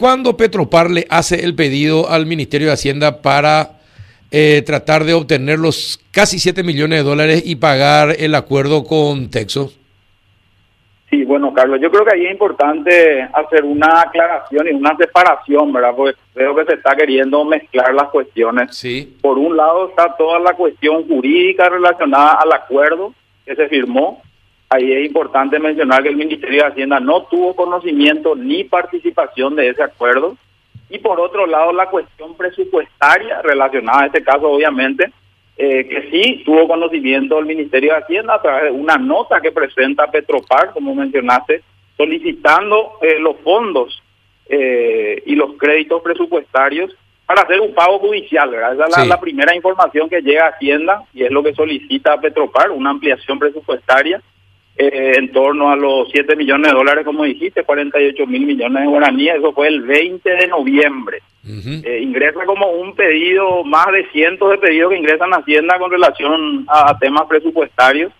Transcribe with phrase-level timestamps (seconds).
[0.00, 3.72] ¿Cuándo Petropar le hace el pedido al Ministerio de Hacienda para
[4.30, 9.28] eh, tratar de obtener los casi 7 millones de dólares y pagar el acuerdo con
[9.28, 9.78] Texas?
[11.10, 15.70] Sí, bueno, Carlos, yo creo que ahí es importante hacer una aclaración y una separación,
[15.70, 15.92] ¿verdad?
[15.94, 18.74] Porque creo que se está queriendo mezclar las cuestiones.
[18.74, 19.18] Sí.
[19.20, 23.12] Por un lado está toda la cuestión jurídica relacionada al acuerdo
[23.44, 24.22] que se firmó.
[24.72, 29.70] Ahí es importante mencionar que el Ministerio de Hacienda no tuvo conocimiento ni participación de
[29.70, 30.36] ese acuerdo.
[30.88, 35.10] Y por otro lado, la cuestión presupuestaria relacionada a este caso, obviamente,
[35.56, 39.50] eh, que sí tuvo conocimiento del Ministerio de Hacienda a través de una nota que
[39.50, 41.62] presenta Petropar, como mencionaste,
[41.96, 44.00] solicitando eh, los fondos
[44.48, 48.50] eh, y los créditos presupuestarios para hacer un pago judicial.
[48.50, 48.74] ¿verdad?
[48.74, 52.20] Esa es la, la primera información que llega a Hacienda y es lo que solicita
[52.20, 54.22] Petropar, una ampliación presupuestaria
[54.76, 58.88] eh, en torno a los 7 millones de dólares, como dijiste, 48 mil millones de
[58.88, 59.36] guaraníes.
[59.36, 61.18] Eso fue el 20 de noviembre.
[61.42, 65.90] Eh, ingresa como un pedido, más de cientos de pedidos que ingresan a Hacienda con
[65.90, 68.12] relación a, a temas presupuestarios.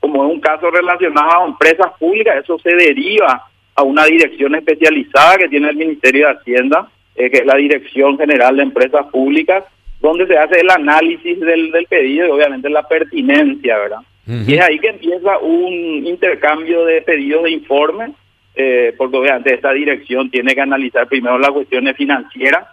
[0.00, 5.36] Como es un caso relacionado a empresas públicas, eso se deriva a una dirección especializada
[5.38, 9.64] que tiene el Ministerio de Hacienda, eh, que es la Dirección General de Empresas Públicas,
[10.00, 14.00] donde se hace el análisis del, del pedido y obviamente la pertinencia, ¿verdad?
[14.26, 18.10] Y es ahí que empieza un intercambio de pedidos de informes,
[18.56, 22.66] eh, porque obviamente esta dirección tiene que analizar primero las cuestiones financieras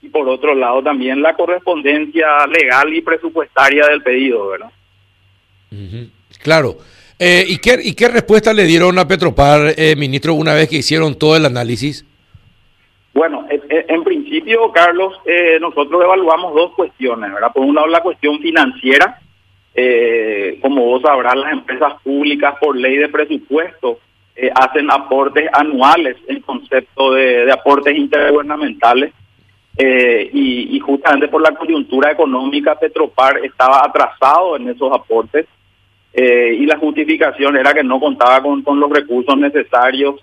[0.00, 4.70] y por otro lado también la correspondencia legal y presupuestaria del pedido, ¿verdad?
[6.42, 6.76] Claro.
[7.18, 10.76] Eh, ¿y, qué, ¿Y qué respuesta le dieron a Petropar, eh, ministro, una vez que
[10.76, 12.04] hicieron todo el análisis?
[13.14, 17.52] Bueno, en, principio, Carlos, eh, nosotros evaluamos dos cuestiones, ¿verdad?
[17.54, 19.20] Por un lado, la cuestión financiera.
[20.64, 23.98] Como vos sabrás, las empresas públicas por ley de presupuesto
[24.34, 29.12] eh, hacen aportes anuales en concepto de, aportes intergubernamentales.
[29.76, 35.46] Eh, y, justamente por la coyuntura económica, Petropar estaba atrasado en esos aportes
[36.14, 40.14] eh, y la justificación era que no contaba con, los recursos necesarios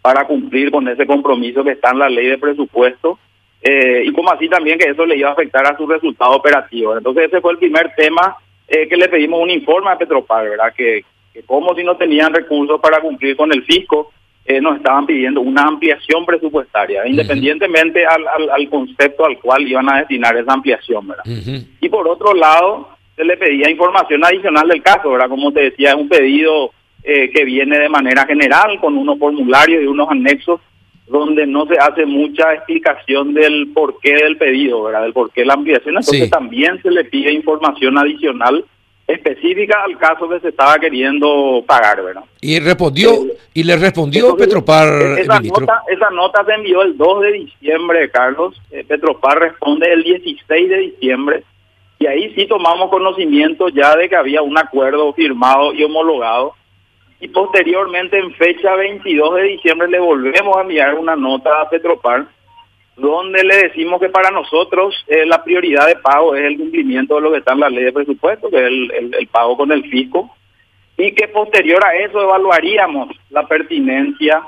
[0.00, 3.18] para cumplir con ese compromiso que está en la ley de presupuesto
[3.62, 6.96] y como así también que eso le iba a afectar a su resultado operativo.
[6.96, 8.38] Entonces ese fue el primer tema
[8.70, 10.72] eh, que le pedimos un informe a Petropar, ¿verdad?
[10.76, 11.04] Que,
[11.34, 14.12] que como si no tenían recursos para cumplir con el fisco,
[14.46, 19.88] eh, nos estaban pidiendo una ampliación presupuestaria, independientemente al, al, al concepto al cual iban
[19.90, 21.24] a destinar esa ampliación, ¿verdad?
[21.80, 25.28] Y por otro lado, se le pedía información adicional del caso, ¿verdad?
[25.28, 26.70] Como te decía, es un pedido
[27.02, 30.60] eh, que viene de manera general con unos formularios y unos anexos
[31.10, 35.02] donde no se hace mucha explicación del porqué del pedido, ¿verdad?
[35.02, 35.96] Del porqué de la ampliación.
[35.96, 36.30] Entonces Sí.
[36.30, 38.64] también se le pide información adicional
[39.08, 42.22] específica al caso que se estaba queriendo pagar, ¿verdad?
[42.40, 45.60] Y respondió, Eh, y le respondió Entonces, Petropar, eh, esa ministro.
[45.62, 48.54] nota, esa nota se envió el 2 de diciembre, Carlos.
[48.70, 51.42] Eh, Petropar responde el 16 de diciembre.
[51.98, 56.54] Y ahí sí tomamos conocimiento ya de que había un acuerdo firmado y homologado.
[57.20, 62.26] Y posteriormente, en fecha 22 de diciembre, le volvemos a enviar una nota a Petropar
[63.00, 64.94] donde le decimos que para nosotros
[65.26, 67.92] la prioridad de pago es el cumplimiento de lo que está en la ley de
[67.92, 70.30] presupuesto, que es el, pago con el fisco,
[70.98, 74.42] y que posterior a eso evaluaríamos la pertinencia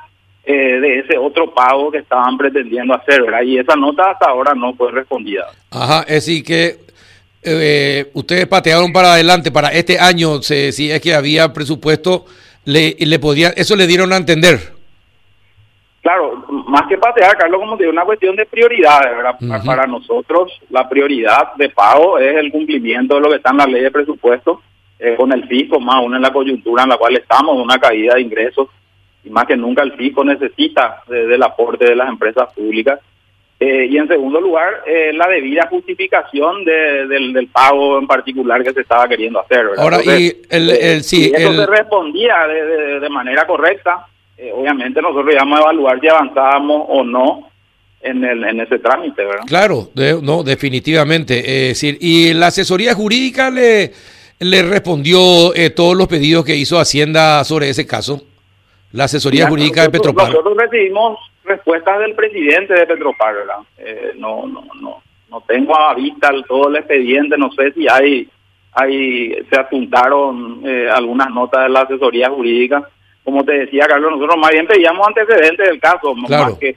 [0.44, 3.22] eh, de ese otro pago que estaban pretendiendo hacer.
[3.44, 5.46] Y esa nota hasta ahora no fue respondida.
[5.70, 6.76] Ajá, es decir que
[7.42, 12.26] eh, ustedes patearon para adelante para este año, se decía que había presupuesto,
[12.64, 14.58] le, le podían, eso le dieron a entender.
[16.02, 19.36] Claro, más que patear, Carlos, como te digo, una cuestión de prioridades, ¿verdad?
[19.64, 23.66] Para nosotros, la prioridad de pago es el cumplimiento de lo que está en la
[23.66, 24.60] ley de presupuesto,
[24.98, 28.14] eh, con el fisco, más aún en la coyuntura en la cual estamos, una caída
[28.14, 28.68] de ingresos,
[29.24, 32.98] y más que nunca el fisco necesita de- del aporte de las empresas públicas.
[33.64, 38.62] Eh, y en segundo lugar, eh, la debida justificación de- del, del pago en particular
[38.64, 39.66] que se estaba queriendo hacer.
[39.68, 39.84] ¿verdad?
[39.84, 43.46] Ahora, y el- eh, el- sí, si eso el- se respondía de, de- de manera
[43.46, 44.06] correcta,
[44.36, 47.48] eh, obviamente nosotros íbamos a evaluar si avanzábamos o no
[48.00, 49.44] en, el, en ese trámite, ¿verdad?
[49.46, 51.40] Claro, de- no, definitivamente.
[51.42, 53.92] Decir, y la asesoría jurídica le,
[54.40, 58.22] le respondió eh, todos los pedidos que hizo Hacienda sobre ese caso.
[58.92, 60.28] La asesoría jurídica de nosotros- Petropar.
[60.32, 63.56] Nosotros recibimos respuestas del presidente de Petropar, ¿verdad?
[63.78, 67.86] Eh, no, no, no, no tengo a vista el- todo el expediente, no sé si
[67.88, 68.28] hay,
[68.72, 72.88] hay se apuntaron eh, algunas notas de la asesoría jurídica.
[73.24, 76.44] Como te decía, Carlos, nosotros más bien pedíamos antecedentes del caso, Claro.
[76.50, 76.76] más que, eh,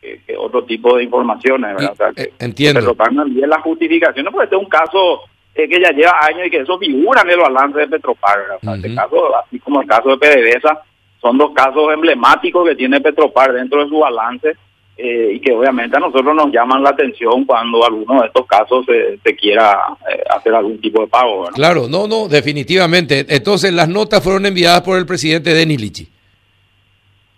[0.00, 1.90] que, que otro tipo de informaciones, ¿verdad?
[1.90, 2.80] Y- O sea, que eh, entiendo.
[2.80, 5.22] Petropar no las justificaciones, porque este es un caso
[5.54, 8.56] eh, que ya lleva años y que eso figura en el balance de Petropar, ¿verdad?
[8.56, 10.80] O sea, Este caso, así como el caso de PDVSA,
[11.20, 14.56] son dos casos emblemáticos que tiene Petropar dentro de su balance
[14.96, 18.84] eh, y que obviamente a nosotros nos llaman la atención cuando alguno de estos casos
[18.86, 19.78] se, quiera
[20.10, 21.48] eh, hacer algún tipo de pago.
[21.54, 23.24] Claro, no, no, definitivamente.
[23.28, 26.08] Entonces las notas fueron enviadas por el presidente Denis Lichi.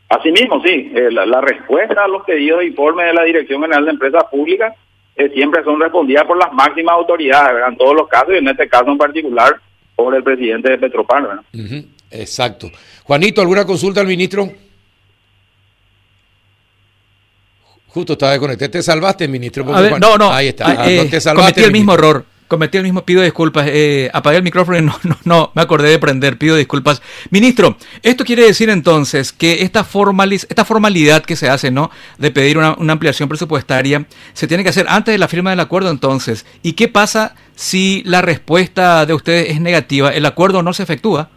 [0.08, 3.90] Asimismo, sí, eh, la, respuesta a los pedidos de informe de la Dirección General de
[3.92, 4.74] Empresas Públicas
[5.32, 8.90] siempre son respondidas por las máximas autoridades, en todos los casos y en este caso
[8.90, 9.54] en particular
[9.94, 11.22] por el presidente de Petropar.
[11.22, 11.44] ¿verdad?
[12.12, 12.70] Exacto.
[13.04, 14.52] Juanito, ¿alguna consulta al ministro?
[17.88, 18.70] Justo estaba desconectado.
[18.70, 19.64] Te salvaste, ministro.
[19.64, 20.32] no, no.
[20.32, 20.82] Ahí está.
[20.82, 22.24] Ah, eh, cometí el mismo error.
[22.48, 23.66] Cometí el mismo, pido disculpas.
[23.68, 27.00] Eh, apagué el micrófono y no, no, no, me acordé de prender, pido disculpas.
[27.30, 31.90] Ministro, esto quiere decir entonces que esta, formaliz esta formalidad que se hace, ¿no?
[32.18, 35.90] De pedir una, ampliación presupuestaria, se tiene que hacer antes de la firma del acuerdo
[35.90, 36.44] entonces.
[36.62, 40.10] ¿Y qué pasa si la respuesta de ustedes es negativa?
[40.10, 41.30] ¿El acuerdo no se efectúa?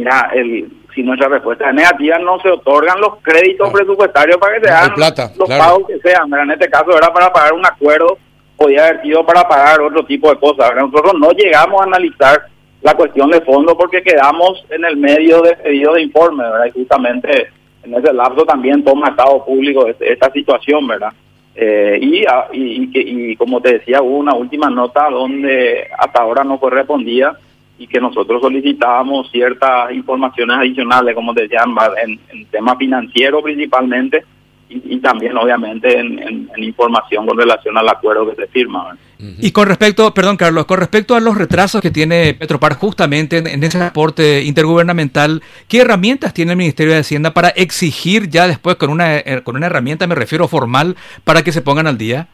[0.00, 4.36] Y, y mira, el, si nuestra respuesta es negativa, no se otorgan los créditos presupuestarios
[4.38, 4.94] para que se hagan
[5.38, 6.32] los pagos que sean.
[6.32, 8.18] En este caso era para pagar un acuerdo,
[8.56, 10.72] podía haber sido para pagar otro tipo de cosas.
[10.74, 12.46] Nosotros no llegamos a analizar
[12.82, 16.66] la cuestión de fondo porque quedamos en el medio de pedido de informe, ¿verdad?
[16.66, 17.48] Y justamente
[17.82, 21.12] en ese lapso también toma Estado Público este, esta situación, ¿verdad?
[21.54, 22.90] Eh, y, y,
[23.32, 27.36] y, como te decía, hubo una última nota donde hasta ahora no correspondía
[27.80, 31.74] y que nosotros solicitábamos ciertas informaciones adicionales, como decían,
[32.04, 34.22] en, en tema financiero principalmente,
[34.70, 38.96] y, también obviamente en, información con relación al acuerdo que se firma.
[39.18, 43.64] Y con respecto, perdón Carlos, con respecto a los retrasos que tiene Petropar justamente en,
[43.64, 48.90] ese aporte intergubernamental, ¿qué herramientas tiene el Ministerio de Hacienda para exigir ya después con
[48.90, 52.28] una, eh, con una herramienta, me refiero formal, para que se pongan al día?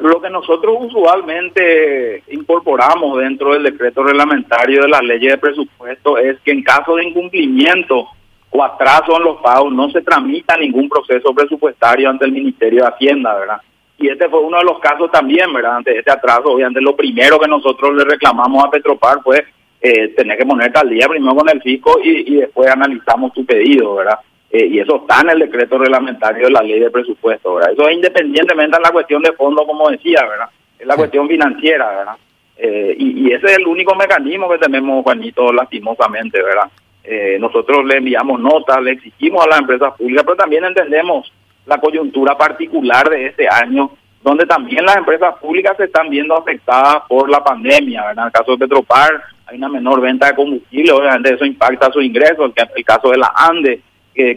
[0.00, 6.38] Lo que nosotros usualmente incorporamos dentro del decreto reglamentario de las leyes de presupuesto es
[6.40, 8.08] que en caso de incumplimiento
[8.50, 12.88] o atraso en los pagos no se tramita ningún proceso presupuestario ante el Ministerio de
[12.88, 13.60] Hacienda, ¿verdad?
[13.98, 15.76] Y este fue uno de los casos también, ¿verdad?
[15.76, 19.44] Ante este atraso, obviamente lo primero que nosotros le reclamamos a Petropar fue
[19.80, 23.44] eh, tener que ponerte al día primero con el fisco y, y después analizamos tu
[23.44, 24.18] pedido, ¿verdad?
[24.52, 27.72] Eh, y eso está en el decreto reglamentario de la ley de presupuesto, ¿verdad?
[27.72, 30.48] Eso es independientemente de la cuestión de fondo, como decía, ¿verdad?
[30.76, 32.16] Es la cuestión financiera, ¿verdad?
[32.56, 36.68] Eh, y, ese es el único mecanismo que tenemos, Juanito, lastimosamente, ¿verdad?
[37.04, 41.32] Eh, nosotros le enviamos notas, le exigimos a las empresas públicas, pero también entendemos
[41.66, 43.92] la coyuntura particular de este año,
[44.22, 48.24] donde también las empresas públicas se están viendo afectadas por la pandemia, ¿verdad?
[48.24, 52.00] En el caso de Petropar hay una menor venta de combustible, obviamente eso impacta su
[52.00, 53.80] ingreso, el, el caso de la ANDE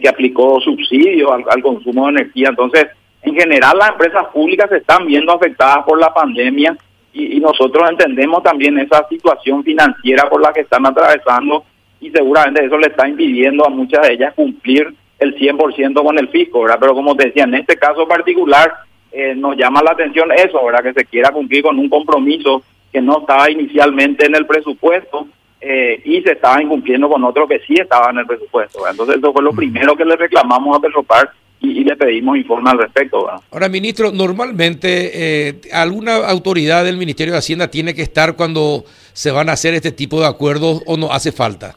[0.00, 2.48] que, aplicó subsidios al, consumo de energía.
[2.50, 2.86] Entonces,
[3.22, 6.76] en general las empresas públicas se están viendo afectadas por la pandemia
[7.12, 11.64] y, nosotros entendemos también esa situación financiera por la que están atravesando
[12.00, 16.28] y seguramente eso le está impidiendo a muchas de ellas cumplir el 100% con el
[16.28, 16.78] fisco, ¿verdad?
[16.80, 18.72] Pero como te decía, en este caso particular
[19.12, 20.82] eh, nos llama la atención eso, ¿verdad?
[20.82, 25.28] Que se quiera cumplir con un compromiso que no estaba inicialmente en el presupuesto
[25.66, 28.86] eh, y se estaba incumpliendo con otro que sí estaba en el presupuesto.
[28.86, 31.30] Entonces eso fue lo primero que le reclamamos a Petropar
[31.60, 33.26] y, le pedimos informe al respecto.
[33.50, 38.84] Ahora, ministro, normalmente eh, alguna autoridad del Ministerio de Hacienda tiene que estar cuando
[39.14, 41.76] se van a hacer este tipo de acuerdos o no hace falta.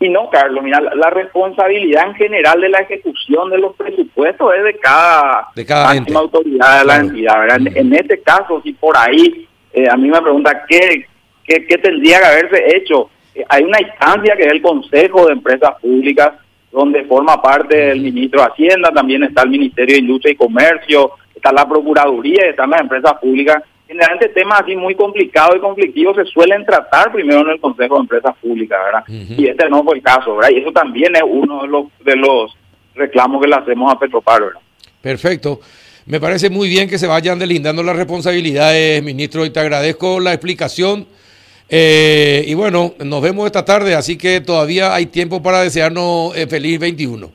[0.00, 4.64] Y no, Carlos, mira, la, responsabilidad en general de la ejecución de los presupuestos es
[4.64, 7.58] de cada, de cada autoridad de la entidad.
[7.58, 11.06] En, este caso, si por ahí eh, a mí me pregunta qué,
[11.44, 13.10] ¿Qué, tendría que haberse hecho?
[13.34, 16.32] Eh, hay una instancia que es el Consejo de Empresas Públicas,
[16.72, 21.12] donde forma parte el ministro de Hacienda, también está el Ministerio de Industria y Comercio,
[21.34, 23.62] está la Procuraduría y están las empresas públicas.
[23.86, 28.00] Generalmente temas así muy complicados y conflictivos se suelen tratar primero en el Consejo de
[28.00, 29.04] Empresas Públicas, ¿verdad?
[29.06, 30.50] Y este no fue el caso, ¿verdad?
[30.50, 32.56] Y eso también es uno de los, de los
[32.94, 34.60] reclamos que le hacemos a Petropar, ¿verdad?
[35.00, 35.60] Perfecto.
[36.06, 40.32] Me parece muy bien que se vayan delindando las responsabilidades, ministro, y te agradezco la
[40.32, 41.06] explicación.
[41.76, 46.46] Eh, y bueno, nos vemos esta tarde, así que todavía hay tiempo para desearnos eh,
[46.46, 47.28] feliz 21.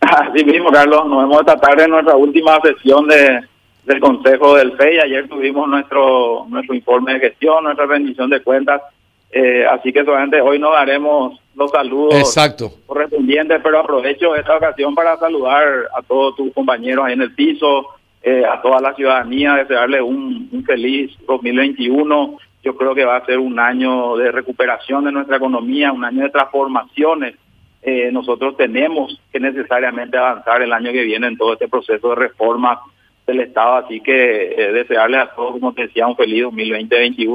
[0.00, 3.42] Así mismo, Carlos, nos vemos esta tarde en nuestra última sesión de,
[3.84, 5.00] del Consejo del FEI.
[5.00, 8.80] Ayer tuvimos nuestro nuestro informe de gestión, nuestra rendición de cuentas.
[9.30, 12.72] Eh, así que solamente hoy nos daremos los saludos Exacto.
[12.86, 17.86] correspondientes, pero aprovecho esta ocasión para saludar a todos tus compañeros ahí en el piso,
[18.50, 23.38] a toda la ciudadanía, desearle un, un feliz 2021 yo creo que va a ser
[23.38, 27.36] un año de recuperación de nuestra economía, un año de transformaciones.
[27.82, 32.16] Eh, nosotros tenemos que necesariamente avanzar el año que viene en todo este proceso de
[32.16, 32.80] reforma
[33.26, 37.28] del Estado, así que eh, desearles a todos, como te decía, un feliz 2020-2021.